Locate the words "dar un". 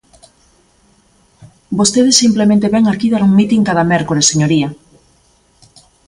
3.11-3.33